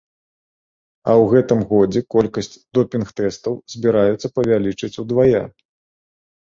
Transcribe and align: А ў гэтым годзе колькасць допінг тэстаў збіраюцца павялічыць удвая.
А 1.11 1.13
ў 1.15 1.23
гэтым 1.33 1.59
годзе 1.73 2.01
колькасць 2.15 2.51
допінг 2.79 3.07
тэстаў 3.21 3.53
збіраюцца 3.75 4.27
павялічыць 4.41 4.95
удвая. 5.07 5.43